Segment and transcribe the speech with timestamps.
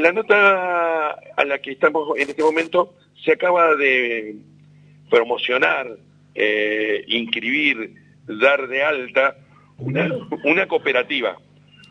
[0.00, 4.36] la nota a la que estamos en este momento se acaba de
[5.10, 5.96] promocionar,
[6.34, 7.94] eh, inscribir,
[8.26, 9.36] dar de alta
[9.78, 10.08] una,
[10.44, 11.36] una cooperativa,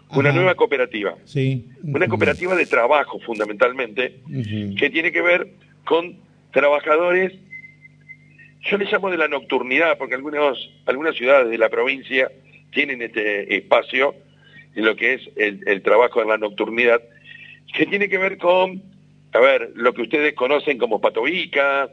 [0.09, 1.67] una nueva cooperativa, Sí.
[1.83, 4.19] una cooperativa de trabajo fundamentalmente,
[4.77, 5.47] que tiene que ver
[5.83, 6.17] con
[6.51, 7.33] trabajadores,
[8.69, 12.31] yo les llamo de la nocturnidad, porque algunos, algunas ciudades de la provincia
[12.71, 14.15] tienen este espacio
[14.75, 17.01] en lo que es el, el trabajo en la nocturnidad,
[17.77, 18.81] que tiene que ver con,
[19.33, 21.89] a ver, lo que ustedes conocen como patovica,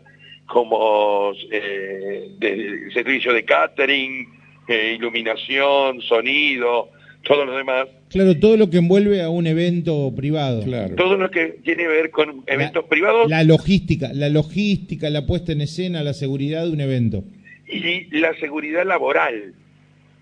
[0.47, 4.27] como eh, de- servicio de catering,
[4.69, 6.91] eh, iluminación, sonido,
[7.25, 10.63] todo lo demás, Claro, todo lo que envuelve a un evento privado.
[10.65, 10.95] Claro.
[10.97, 15.53] todo lo que tiene que ver con eventos privados La logística, la logística, la puesta
[15.53, 17.25] en escena, la seguridad de un evento.
[17.67, 19.55] y la seguridad laboral,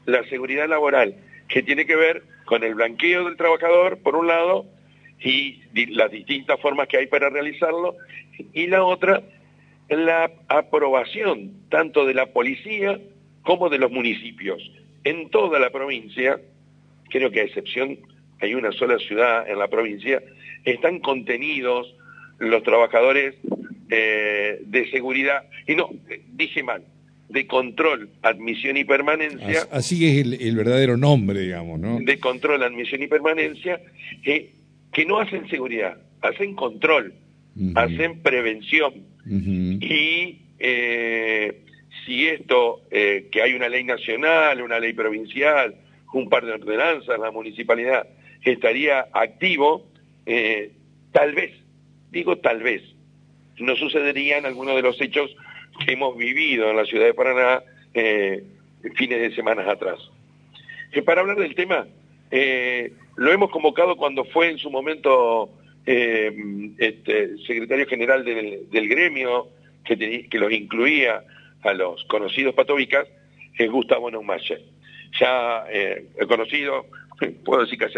[0.06, 1.16] la seguridad laboral,
[1.48, 4.66] que tiene que ver con el blanqueo del trabajador, por un lado,
[5.22, 5.60] y
[5.94, 7.96] las distintas formas que hay para realizarlo,
[8.52, 9.22] y la otra,
[9.88, 12.98] la aprobación tanto de la policía
[13.42, 14.62] como de los municipios.
[15.04, 16.40] En toda la provincia,
[17.08, 17.98] creo que a excepción
[18.40, 20.22] hay una sola ciudad en la provincia,
[20.64, 21.94] están contenidos
[22.38, 23.34] los trabajadores
[23.90, 26.82] eh, de seguridad, y no, eh, dije mal,
[27.28, 31.98] de control, admisión y permanencia, As- Así es el, el verdadero nombre, digamos, ¿no?
[32.00, 33.80] de control, admisión y permanencia,
[34.24, 34.50] eh,
[34.92, 37.14] que no hacen seguridad, hacen control,
[37.74, 38.94] hacen prevención.
[39.26, 41.62] Y eh,
[42.04, 45.74] si esto, eh, que hay una ley nacional, una ley provincial,
[46.12, 48.06] un par de ordenanzas, la municipalidad
[48.42, 49.86] estaría activo,
[50.26, 50.72] eh,
[51.12, 51.52] tal vez,
[52.10, 52.82] digo tal vez,
[53.58, 55.30] no sucederían algunos de los hechos
[55.84, 59.98] que hemos vivido en la ciudad de Paraná fines de semanas atrás.
[61.04, 61.86] Para hablar del tema,
[63.20, 65.50] lo hemos convocado cuando fue en su momento
[65.84, 66.34] eh,
[66.78, 69.48] este, secretario general del, del gremio,
[69.84, 71.22] que, los incluía
[71.62, 73.06] a los conocidos patovicas,
[73.58, 74.62] es Gustavo Neumayer.
[75.20, 76.86] Ya eh, conocido,
[77.44, 77.92] puedo decir que es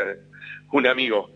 [0.73, 1.31] un amigo,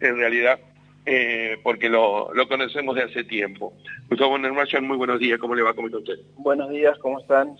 [0.00, 0.60] en realidad,
[1.04, 3.72] eh, porque lo, lo conocemos de hace tiempo.
[4.08, 5.74] Gustavo Neumayer, muy buenos días, ¿cómo le va?
[5.74, 6.20] ¿Cómo está usted?
[6.36, 7.56] Buenos días, ¿cómo están?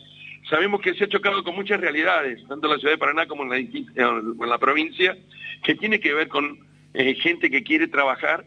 [0.49, 3.45] Sabemos que se ha chocado con muchas realidades, tanto en la ciudad de Paraná como
[3.45, 5.17] la, en la provincia,
[5.63, 6.59] que tiene que ver con
[6.95, 8.45] eh, gente que quiere trabajar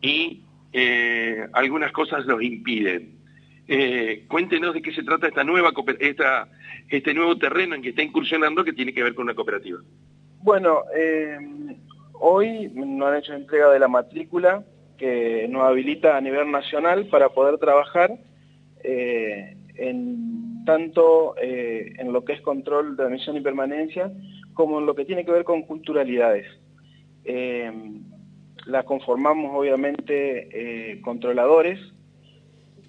[0.00, 3.18] y eh, algunas cosas los impiden.
[3.66, 6.48] Eh, cuéntenos de qué se trata esta nueva esta,
[6.88, 9.80] este nuevo terreno en que está incursionando que tiene que ver con una cooperativa.
[10.40, 10.82] Bueno,
[12.14, 14.64] hoy nos han hecho entrega de la matrícula
[14.96, 18.12] que nos habilita a nivel nacional para poder trabajar
[18.84, 24.12] en tanto en lo que es control de admisión y permanencia
[24.58, 26.44] como en lo que tiene que ver con culturalidades.
[27.24, 27.70] Eh,
[28.66, 31.78] la conformamos obviamente eh, controladores,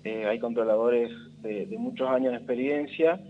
[0.03, 1.11] eh, hay controladores
[1.43, 3.21] de, de muchos años de experiencia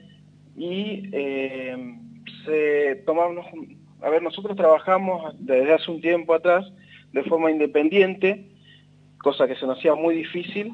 [0.56, 1.98] y eh,
[2.46, 3.46] se tomamos,
[4.02, 6.66] a ver, nosotros trabajamos desde hace un tiempo atrás
[7.12, 8.52] de forma independiente,
[9.22, 10.72] cosa que se nos hacía muy difícil,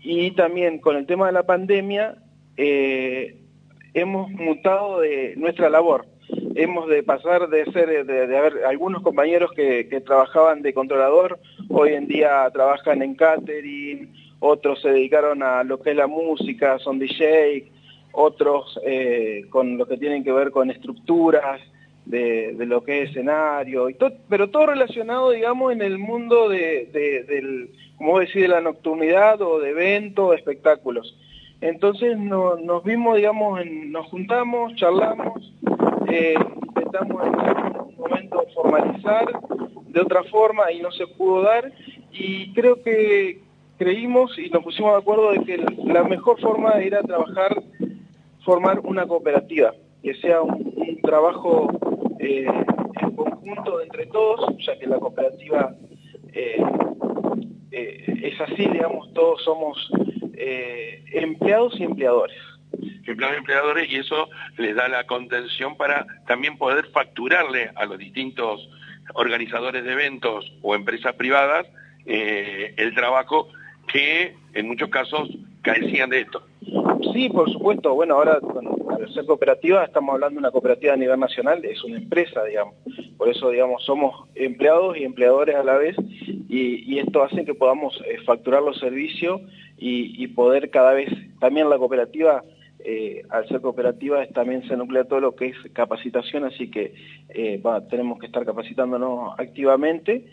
[0.00, 2.16] y también con el tema de la pandemia
[2.56, 6.11] hemos mutado de nuestra labor.
[6.54, 12.06] Hemos de pasar de ser, de, haber algunos compañeros que, trabajaban de controlador, hoy en
[12.08, 17.70] día trabajan en catering, otros se dedicaron a lo que es la música, son DJ,
[18.12, 21.60] otros eh, con lo que tienen que ver con estructuras
[22.04, 23.88] de, lo que es escenario,
[24.28, 27.22] pero todo relacionado, digamos, en el mundo de, de-
[28.18, 31.16] decís, de la nocturnidad o de eventos, espectáculos.
[31.60, 35.52] Entonces no- nos vimos, digamos, nos juntamos, charlamos,
[36.12, 36.34] eh,
[36.66, 39.26] intentamos en algún momento formalizar
[39.86, 41.72] de otra forma y no se pudo dar,
[42.12, 43.40] y creo que
[43.78, 47.62] creímos y nos pusimos de acuerdo de que la mejor forma era trabajar
[48.44, 49.72] formar una cooperativa,
[50.02, 50.72] que sea un,
[51.02, 51.68] trabajo
[52.18, 52.46] eh,
[53.00, 55.74] en conjunto entre todos, ya que la cooperativa
[56.32, 56.62] eh,
[57.70, 59.90] eh, es así, digamos, todos somos
[60.34, 62.36] eh, empleados y empleadores.
[63.12, 64.28] Empleados y empleadores y eso
[64.58, 68.68] les da la contención para también poder facturarle a los distintos
[69.14, 71.66] organizadores de eventos o empresas privadas
[72.06, 73.48] eh, el trabajo
[73.86, 75.28] que en muchos casos
[75.62, 76.42] carecían de esto.
[77.12, 77.94] Sí, por supuesto.
[77.94, 78.38] Bueno, ahora
[78.90, 82.74] al ser cooperativa estamos hablando de una cooperativa a nivel nacional, es una empresa, digamos.
[83.16, 85.96] Por eso, digamos, somos empleados y empleadores a la vez
[86.48, 89.40] y, esto hace que podamos eh, facturar los servicios
[89.84, 91.10] y poder cada vez,
[91.40, 92.44] también la cooperativa,
[92.84, 96.94] eh, al ser cooperativa también se nuclea todo lo que es capacitación, así que
[97.28, 100.26] eh, va, tenemos que estar capacitándonos activamente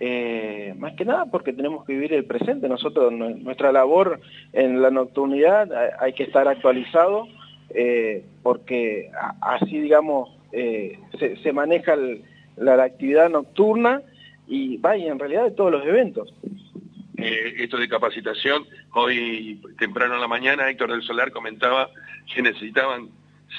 [0.00, 2.68] eh, más que nada porque tenemos que vivir el presente.
[2.68, 4.20] Nosotros, nuestra labor
[4.52, 5.70] en la nocturnidad
[6.00, 7.28] hay que estar actualizado
[8.42, 9.10] porque
[9.40, 11.96] así, digamos, se, maneja
[12.56, 14.02] la, actividad nocturna
[14.48, 16.34] y vaya, en realidad de todos los eventos.
[17.22, 21.88] Esto de capacitación, hoy temprano en la mañana Héctor del Solar comentaba
[22.32, 23.10] que necesitaban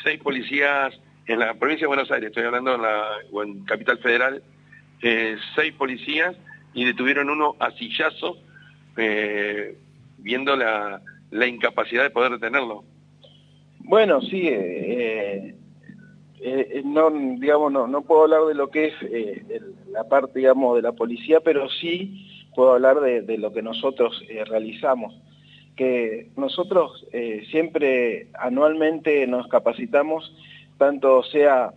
[0.03, 0.93] seis policías
[1.27, 4.43] en la provincia de Buenos Aires, estoy hablando en la en Capital Federal,
[5.01, 6.35] eh, seis policías
[6.73, 8.37] y detuvieron uno a sillazo
[8.97, 9.77] eh,
[10.17, 11.01] viendo la,
[11.31, 12.83] la, incapacidad de poder detenerlo.
[13.79, 15.55] Bueno, sí, eh,
[16.83, 18.93] no, digamos, no, no puedo hablar de lo que es
[19.91, 25.13] la parte, digamos, de la policía, pero sí puedo hablar de, lo que nosotros realizamos
[25.75, 27.03] que nosotros
[27.49, 30.35] siempre anualmente nos capacitamos,
[30.77, 31.73] tanto sea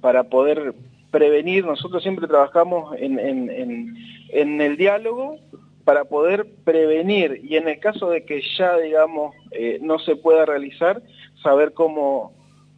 [0.00, 0.74] para poder
[1.14, 5.38] prevenir, nosotros siempre trabajamos en, el diálogo
[5.84, 10.44] para poder prevenir y en el caso de que ya, digamos, eh, no se pueda
[10.44, 11.00] realizar,
[11.40, 12.32] saber cómo,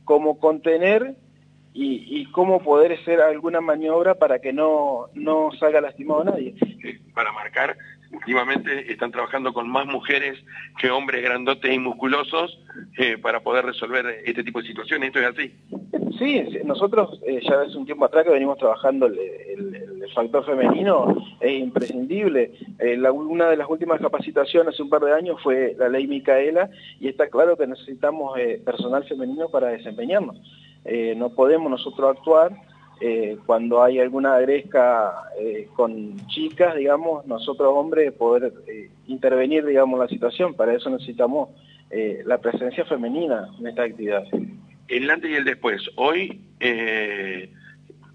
[0.04, 1.16] cómo contener
[1.78, 6.54] y, cómo poder hacer alguna maniobra para que no, no salga lastimado a nadie.
[7.14, 7.76] Para marcar
[8.12, 10.38] últimamente están trabajando con más mujeres
[10.78, 12.58] que hombres grandotes y musculosos
[12.98, 15.08] eh, para poder resolver este tipo de situaciones.
[15.08, 15.54] ¿Esto es así?
[16.18, 19.84] Sí, nosotros eh, ya hace un tiempo atrás que venimos trabajando el,
[20.14, 22.52] factor femenino, es imprescindible.
[22.78, 26.70] Eh, una de las últimas capacitaciones hace un par de años fue la ley Micaela
[27.00, 30.40] y está claro que necesitamos personal femenino para desempeñarnos.
[31.16, 32.52] No podemos nosotros actuar
[32.98, 40.00] eh, cuando hay alguna agresca eh, con chicas, digamos, nosotros hombres poder eh, intervenir, digamos,
[40.00, 40.54] la situación.
[40.54, 41.50] Para eso necesitamos
[42.24, 44.24] la presencia femenina en esta actividad.
[44.88, 45.80] El antes y el después.
[45.94, 46.40] Hoy,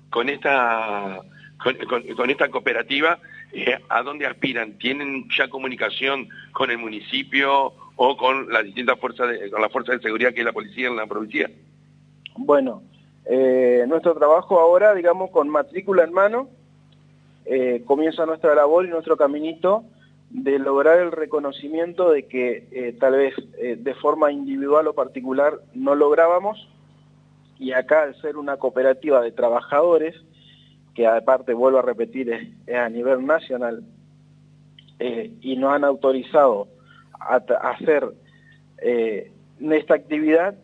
[0.10, 1.22] con esta
[1.58, 3.18] con, esta cooperativa,
[3.88, 4.78] ¿a dónde aspiran?
[4.78, 10.00] ¿Tienen ya comunicación con el municipio o con las distintas fuerzas, con la fuerza de
[10.00, 11.50] seguridad que es la policía en la provincia?
[12.38, 12.84] Bueno,
[13.26, 16.50] eh, nuestro trabajo ahora, digamos, con matrícula en mano,
[17.46, 19.84] eh, comienza nuestra labor y nuestro caminito
[20.30, 25.94] de lograr el reconocimiento de que eh, tal vez de forma individual o particular no
[25.94, 26.70] lográbamos,
[27.60, 30.16] y acá al ser una cooperativa de trabajadores,
[30.96, 33.84] que aparte vuelvo a repetir es, a nivel nacional,
[35.00, 36.68] y nos han autorizado
[37.20, 38.08] a, a hacer
[38.78, 40.56] esta actividad,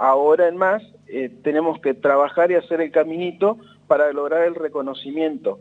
[0.00, 5.60] ahora en más eh, tenemos que trabajar y hacer el caminito para lograr el reconocimiento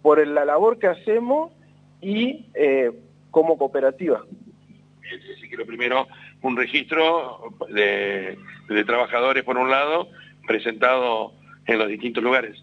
[0.00, 1.52] por la labor que hacemos
[2.00, 2.92] y eh,
[3.30, 4.24] como cooperativa.
[5.36, 6.08] Así que lo primero,
[6.42, 8.38] un registro de,
[8.86, 10.08] trabajadores por un lado,
[10.46, 11.32] presentado
[11.66, 12.62] en los distintos lugares.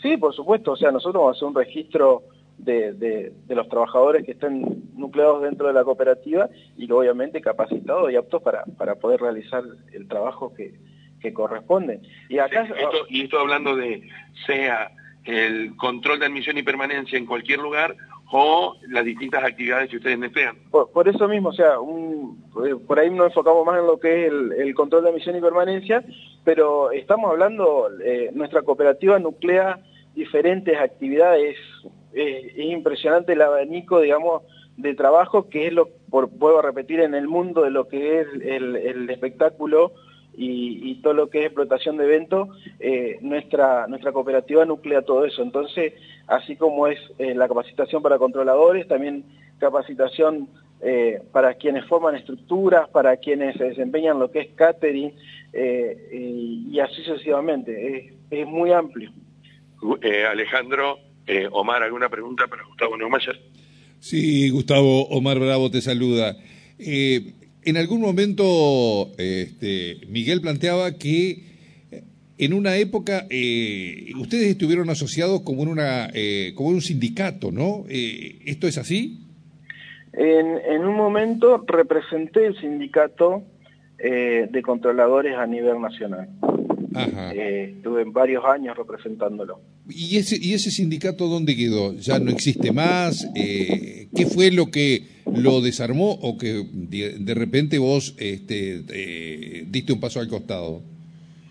[0.00, 2.22] Sí, por supuesto, o sea, nosotros vamos a hacer un registro
[2.64, 8.16] de, de, los trabajadores que estén nucleados dentro de la cooperativa y obviamente capacitados y
[8.16, 9.62] aptos para, para poder realizar
[9.92, 10.74] el trabajo que,
[11.20, 12.02] que corresponden.
[12.28, 14.08] Y acá esto, y esto hablando de
[14.46, 14.92] sea
[15.24, 17.94] el control de admisión y permanencia en cualquier lugar
[18.32, 20.56] o las distintas actividades que ustedes emplean.
[20.70, 24.26] Por, eso mismo, o sea, un, eh, por ahí nos enfocamos más en lo que
[24.26, 26.04] es el, control de admisión y permanencia,
[26.44, 29.80] pero estamos hablando, eh, nuestra cooperativa nuclea
[30.14, 31.56] diferentes actividades,
[32.12, 34.42] es impresionante el abanico, digamos,
[34.80, 38.20] de trabajo que es lo, por, vuelvo a repetir, en el mundo de lo que
[38.20, 39.92] es el, espectáculo
[40.36, 45.42] y, todo lo que es explotación de eventos, eh, nuestra, nuestra cooperativa nuclea todo eso.
[45.42, 45.94] Entonces,
[46.26, 49.24] así como es eh, la capacitación para controladores, también
[49.58, 50.48] capacitación
[50.80, 55.14] eh, para quienes forman estructuras, para quienes se desempeñan lo que es catering,
[55.52, 58.14] y, así sucesivamente.
[58.30, 59.10] Es, muy amplio.
[60.30, 60.98] Alejandro,
[61.52, 63.40] Omar, ¿alguna pregunta para Gustavo Neumayer?
[64.00, 66.36] Sí, Gustavo, Omar Bravo te saluda.
[67.62, 71.30] En algún momento este, Miguel planteaba que
[71.90, 72.02] eh,
[72.38, 77.84] en una época eh, ustedes estuvieron asociados como en, una, eh, como un sindicato, ¿no?
[77.88, 79.26] ¿Esto es así?
[80.14, 83.42] En, un momento representé el sindicato
[83.98, 86.28] de controladores a nivel nacional.
[87.34, 89.60] estuve varios años representándolo.
[89.90, 91.94] ¿Y ese, ¿Y ese sindicato dónde quedó?
[91.94, 93.28] ¿Ya no existe más?
[93.34, 100.00] ¿Qué fue lo que lo desarmó o que de, repente vos este, eh, diste un
[100.00, 100.82] paso al costado?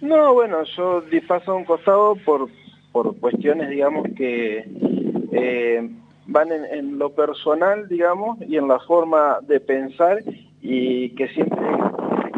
[0.01, 2.49] No, bueno, yo di paso a un costado por,
[2.91, 4.65] por cuestiones, digamos, que
[5.31, 5.89] eh,
[6.27, 10.23] van en, lo personal, digamos, y en la forma de pensar
[10.61, 11.59] y que siempre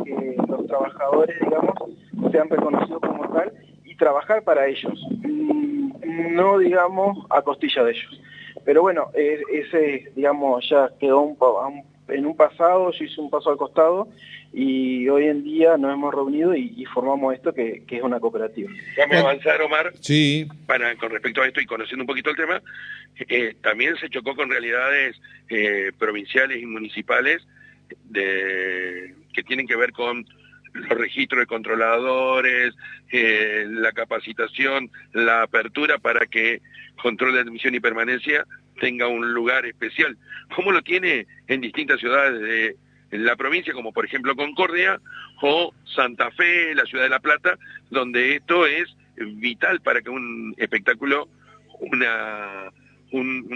[0.05, 1.74] que los trabajadores, digamos,
[2.31, 3.51] sean reconocidos como tal
[3.86, 5.00] y trabajar para ellos.
[6.12, 8.22] No digamos a costilla de ellos.
[8.65, 11.36] Pero bueno, ese digamos ya quedó
[12.08, 14.08] en un pasado, yo hice un paso al costado
[14.53, 18.70] y hoy en día nos hemos reunido y, formamos esto que, es una cooperativa.
[18.98, 19.94] Vamos a avanzar, Omar.
[20.01, 20.46] Sí.
[20.65, 22.62] Para, con respecto a esto y conociendo un poquito el tema,
[23.30, 27.48] eh, también se chocó con realidades eh, provinciales y municipales
[28.10, 30.25] de, que tienen que ver con
[30.74, 32.74] los registros de controladores,
[33.12, 36.62] eh, la capacitación, la apertura para que
[37.01, 38.46] control de admisión y permanencia
[38.80, 40.18] tenga un lugar especial,
[40.56, 42.78] como lo tiene en distintas ciudades de
[43.12, 45.00] la provincia, como por ejemplo Concordia
[45.42, 47.58] o Santa Fe, la ciudad de La Plata,
[47.90, 51.28] donde esto es vital para que un espectáculo,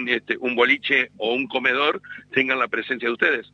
[0.07, 2.01] este, un boliche o un comedor
[2.33, 3.51] tengan la presencia de ustedes.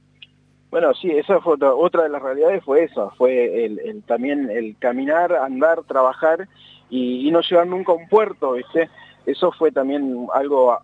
[0.71, 5.33] Bueno, sí, esa fue otra, de las realidades, fue esa, fue el, también el caminar,
[5.33, 6.47] andar, trabajar
[6.89, 8.89] y, no llegar nunca a un puerto, ¿viste?
[9.25, 10.79] Eso fue también algo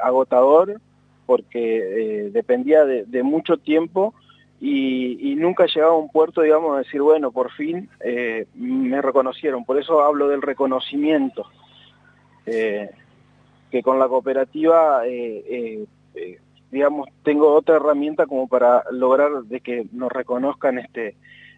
[0.00, 0.80] agotador
[1.26, 4.14] porque eh, dependía de, mucho tiempo
[4.60, 9.64] y, nunca llegaba a un puerto, digamos, decir, bueno, por fin eh, me reconocieron.
[9.64, 11.46] Por eso hablo del reconocimiento,
[12.46, 12.90] eh,
[13.72, 15.02] que con la cooperativa
[16.72, 21.14] digamos, tengo otra herramienta como para lograr de que nos reconozcan este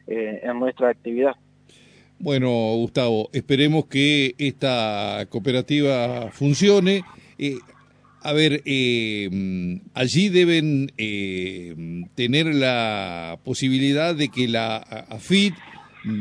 [0.08, 1.36] eh, en nuestra actividad.
[2.18, 7.04] Bueno, Gustavo, esperemos que esta cooperativa funcione.
[7.38, 7.58] Eh,
[8.22, 10.88] a ver, eh, allí deben
[12.14, 15.54] tener la posibilidad de que la AFIT,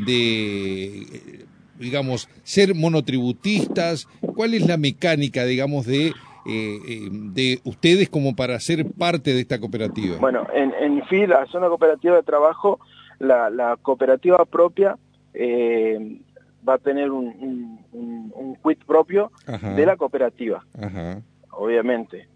[0.06, 1.46] de,
[1.78, 6.12] digamos, ser monotributistas, ¿cuál es la mecánica, digamos, de
[6.46, 10.18] eh, eh, de ustedes como para ser parte de esta cooperativa?
[10.18, 12.80] Bueno, en, en FIL, la zona cooperativa de trabajo,
[13.18, 14.96] la, cooperativa propia
[15.32, 16.20] eh,
[16.66, 19.30] va a tener un, un, quit propio
[19.76, 20.64] de la cooperativa.
[21.50, 22.28] Obviamente.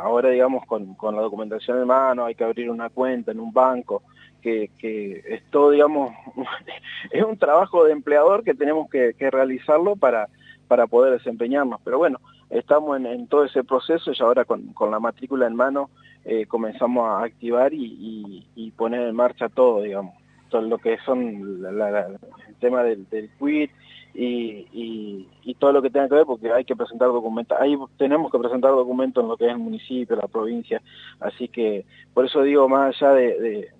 [0.00, 3.52] ahora, digamos, con, con, la documentación en mano, hay que abrir una cuenta en un
[3.52, 4.02] banco,
[4.42, 6.12] que, que es todo, digamos,
[7.10, 10.28] es un trabajo de empleador que tenemos que, que realizarlo para,
[10.68, 11.80] para poder desempeñarnos.
[11.84, 12.18] Pero bueno,
[12.50, 15.90] estamos en, todo ese proceso y ahora con, la matrícula en mano
[16.24, 20.14] eh, comenzamos a activar y, poner en marcha todo, digamos,
[20.50, 23.70] todo lo que son el tema del, del quit
[24.14, 28.38] y, todo lo que tenga que ver, porque hay que presentar documentos, ahí tenemos que
[28.38, 30.80] presentar documentos en lo que es el municipio, la provincia,
[31.20, 33.72] así que por eso digo, más allá de,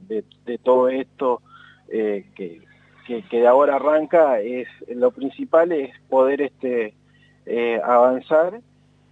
[0.65, 1.41] todo esto
[1.89, 2.63] eh, que,
[3.07, 6.95] que, de ahora arranca, es lo principal es poder este
[7.51, 8.61] eh, avanzar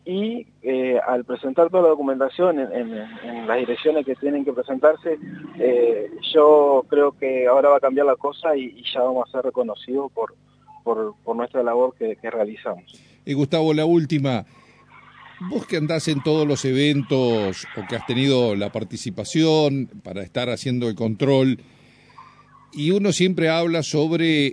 [0.04, 5.18] y eh, al presentar toda la documentación en, las direcciones que tienen que presentarse,
[5.58, 9.46] eh, yo creo que ahora va a cambiar la cosa y, ya vamos a ser
[9.46, 10.34] reconocidos por,
[10.84, 12.84] por, nuestra labor que, realizamos.
[13.24, 14.44] Y Gustavo, la última.
[15.50, 20.50] Vos que andás en todos los eventos o que has tenido la participación para estar
[20.50, 21.58] haciendo el control,
[22.72, 24.52] y uno siempre habla sobre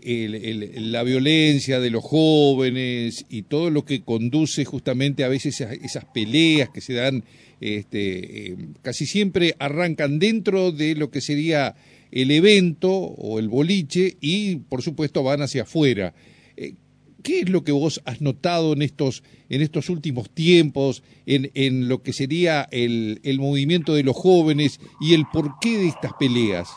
[0.77, 6.05] la violencia de los jóvenes y todo lo que conduce justamente a veces a esas
[6.05, 7.23] peleas que se dan,
[7.59, 11.75] este, eh, casi siempre arrancan dentro de lo que sería
[12.11, 16.13] el evento o el boliche y por supuesto van hacia afuera.
[16.55, 16.75] Eh,
[17.23, 21.87] ¿Qué es lo que vos has notado en estos, en estos últimos tiempos, en, en
[21.87, 26.67] lo que sería el, el movimiento de los jóvenes y el porqué de estas peleas?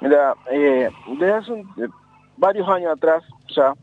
[0.00, 1.88] Mira, eh, desde hace eh,
[2.36, 3.74] varios años atrás ya,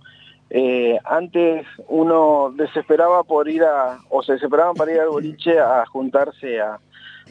[0.50, 5.86] eh, antes uno desesperaba por ir a, o se desesperaban para ir al boliche a
[5.88, 6.79] juntarse a,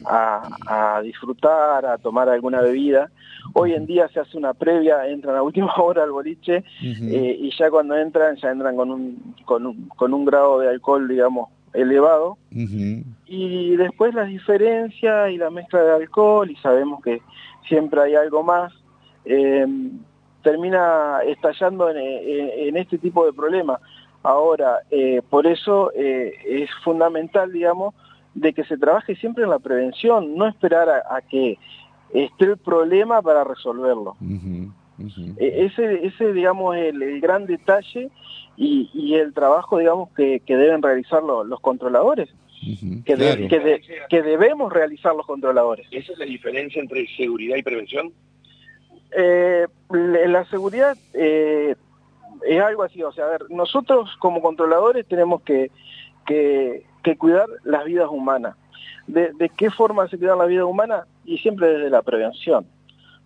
[0.05, 3.09] a, disfrutar, a tomar alguna bebida.
[3.53, 7.69] Hoy en día se hace una previa, entran a última hora al boliche y ya
[7.69, 12.37] cuando entran, ya entran con un, con un, con un grado de alcohol, digamos, elevado.
[13.25, 17.21] Y después la diferencia y la mezcla de alcohol, y sabemos que
[17.67, 18.73] siempre hay algo más,
[19.25, 19.65] eh,
[20.41, 23.79] termina estallando en, este tipo de problemas.
[24.21, 27.93] Ahora, eh, por eso eh, es fundamental, digamos,
[28.33, 31.57] de que se trabaje siempre en la prevención, no esperar a, que
[32.13, 34.15] esté el problema para resolverlo.
[35.37, 38.09] E, ese, ese, digamos, el, el gran detalle
[38.55, 42.29] y, el trabajo, digamos, que, deben realizar los controladores
[43.05, 43.79] que,
[44.09, 45.87] que, debemos realizar los controladores.
[45.91, 48.13] ¿Esa es la diferencia entre seguridad y prevención?
[49.15, 51.75] Eh, la seguridad eh,
[52.45, 55.71] es algo así, o sea, a ver, nosotros como controladores tenemos que,
[56.25, 56.83] que,
[57.17, 58.55] cuidar las vidas humanas.
[59.07, 61.05] ¿De, qué forma se cuidan las vidas humanas?
[61.25, 62.65] Y siempre desde la prevención,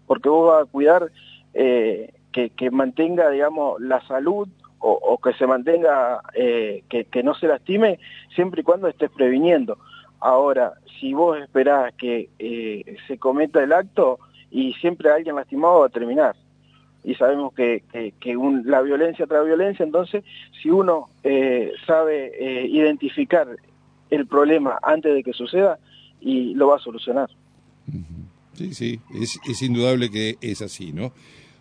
[0.08, 1.12] porque vos vas a cuidar
[1.54, 4.48] eh, que, que mantenga, digamos, la salud
[4.80, 8.00] o, que se mantenga, eh, que, no se lastime,
[8.36, 9.78] siempre y cuando estés previniendo.
[10.20, 14.20] Ahora, si vos esperás que eh, se cometa el acto
[14.52, 16.36] y siempre alguien lastimado va a terminar.
[17.04, 17.84] Y sabemos que,
[18.66, 20.24] la violencia trae violencia, entonces
[20.62, 23.48] si uno eh, sabe identificar
[24.10, 25.80] el problema antes de que suceda,
[26.20, 27.30] y lo va a solucionar.
[28.54, 31.14] Sí, sí, es indudable que es así, ¿no?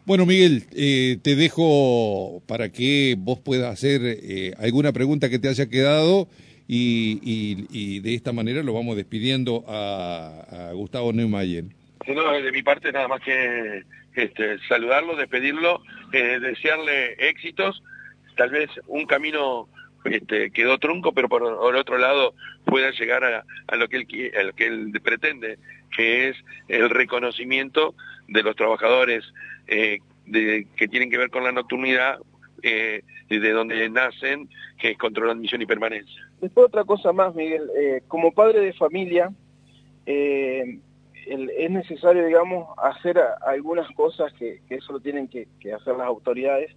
[0.07, 5.49] Bueno, Miguel, eh, te dejo para que vos puedas hacer eh, alguna pregunta que te
[5.49, 6.29] haya quedado
[6.69, 11.75] y, de esta manera lo vamos despidiendo a, Gustavo Neumayen.
[12.07, 13.83] no, de mi parte nada más que
[14.15, 15.83] este, saludarlo, despedirlo,
[16.13, 17.83] eh, desearle éxitos,
[18.37, 19.69] tal vez un camino
[20.05, 22.33] este, quedó trunco, pero por, otro lado
[22.65, 25.59] pueda llegar a, lo que él, a lo que él pretende,
[25.95, 26.37] que es
[26.69, 27.95] el reconocimiento
[28.29, 29.25] de los trabajadores
[29.67, 29.99] eh,
[30.77, 32.19] que tienen que ver con la nocturnidad,
[32.63, 36.29] eh, de donde nacen, que es control, admisión y permanencia.
[36.41, 39.33] Después otra cosa más, Miguel, eh, como padre de familia,
[40.07, 46.71] es necesario, digamos, hacer algunas cosas que, eso lo tienen que, hacer las autoridades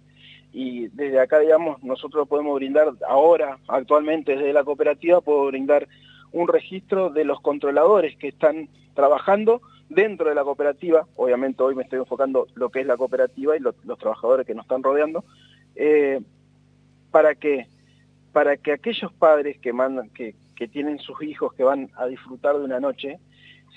[0.52, 5.86] y desde acá, digamos, nosotros podemos brindar ahora, actualmente desde la cooperativa, puedo brindar
[6.32, 11.82] un registro de los controladores que están trabajando dentro de la cooperativa, obviamente hoy me
[11.82, 15.24] estoy enfocando lo que es la cooperativa y los trabajadores que nos están rodeando,
[15.74, 16.20] eh,
[17.10, 17.66] para que
[18.32, 22.56] para que aquellos padres que mandan, que, que tienen sus hijos que van a disfrutar
[22.56, 23.18] de una noche,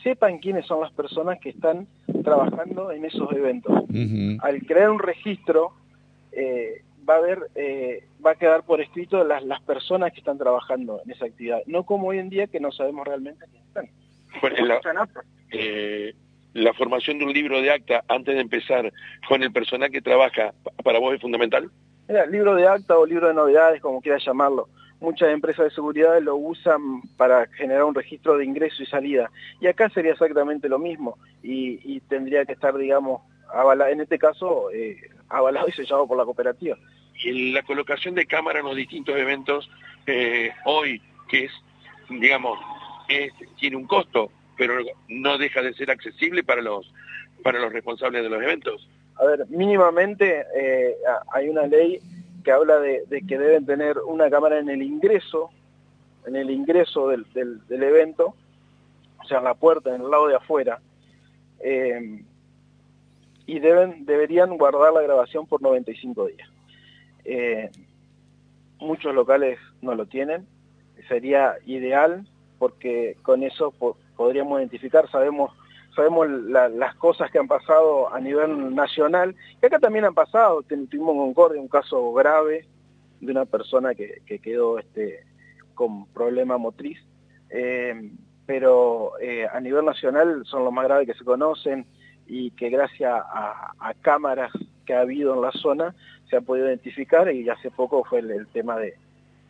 [0.04, 1.88] sepan quiénes son las personas que están
[2.24, 3.74] trabajando en esos eventos.
[4.42, 5.72] Al crear un registro,
[6.32, 10.38] eh, va a haber, eh, va a quedar por escrito las, las personas que están
[10.38, 13.90] trabajando en esa actividad, no como hoy en día que no sabemos realmente quiénes están.
[15.52, 16.14] Eh,
[16.54, 18.92] la, formación de un libro de acta antes de empezar
[19.28, 21.70] con el personal que trabaja, ¿para vos es fundamental?
[22.08, 24.68] Mira, libro de acta o libro de novedades, como quieras llamarlo.
[25.00, 29.30] Muchas empresas de seguridad lo usan para generar un registro de ingreso y salida.
[29.60, 31.18] Y acá sería exactamente lo mismo.
[31.42, 33.22] Y, tendría que estar, digamos,
[33.54, 34.98] avalado, en este caso, eh,
[35.30, 36.78] avalado y sellado por la cooperativa.
[37.16, 39.70] Y la colocación de cámaras en los distintos eventos,
[40.08, 41.52] eh, hoy, que es,
[42.10, 42.60] digamos,
[43.60, 44.76] tiene un costo, pero
[45.08, 46.92] no deja de ser accesible para los,
[47.44, 48.88] para los responsables de los eventos.
[49.16, 50.96] A ver, mínimamente eh,
[51.32, 52.00] hay una ley
[52.44, 55.50] que habla de, que deben tener una cámara en el ingreso,
[56.26, 58.36] en el ingreso del, del, evento,
[59.24, 60.80] o sea, en la puerta, en el lado de afuera,
[61.60, 62.24] eh,
[63.46, 66.50] y deben, deberían guardar la grabación por 95 días.
[67.26, 67.70] Eh,
[68.80, 70.48] muchos locales no lo tienen,
[71.08, 72.28] sería ideal
[72.60, 73.74] porque con eso
[74.16, 75.52] podríamos identificar, sabemos
[75.96, 81.14] sabemos las cosas que han pasado a nivel nacional, que acá también han pasado, tuvimos
[81.14, 82.66] en Concordia un caso grave
[83.20, 85.24] de una persona que, quedó este,
[85.74, 87.00] con problema motriz,
[87.50, 88.12] eh,
[88.46, 91.86] pero eh, a nivel nacional son los más graves que se conocen
[92.28, 94.52] y que gracias a, cámaras
[94.86, 95.96] que ha habido en la zona
[96.34, 98.96] se ha podido identificar y hace poco fue el, tema de,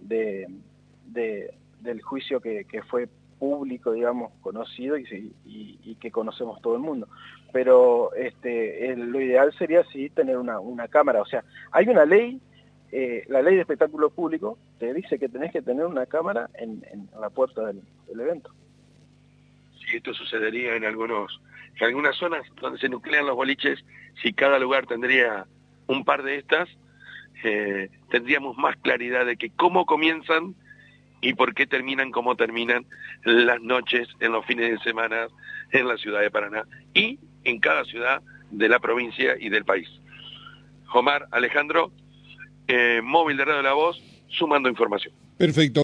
[0.01, 3.07] de del juicio que, fue
[3.39, 7.07] público, digamos, conocido y, que conocemos todo el mundo.
[7.53, 11.21] Pero este, lo ideal sería sí tener una, cámara.
[11.21, 12.41] O sea, hay una ley,
[12.91, 16.83] eh, la ley de espectáculo público, te dice que tenés que tener una cámara en,
[17.17, 17.81] la puerta del,
[18.19, 18.51] evento.
[19.79, 21.39] Si esto sucedería en algunos
[21.79, 23.83] en algunas zonas donde se nuclean los boliches,
[24.21, 25.47] si cada lugar tendría
[25.87, 26.69] un par de estas,
[27.43, 30.55] eh, tendríamos más claridad de que cómo comienzan
[31.21, 32.85] y por qué terminan como terminan
[33.23, 35.27] las noches en los fines de semana
[35.71, 39.87] en la ciudad de Paraná y en cada ciudad de la provincia y del país.
[40.93, 41.91] Omar Alejandro,
[42.67, 45.13] eh, móvil de Radio La Voz, sumando información.
[45.37, 45.81] Perfecto.